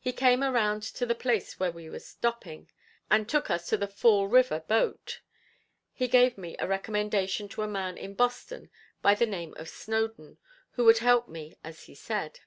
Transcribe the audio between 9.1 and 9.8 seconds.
the name of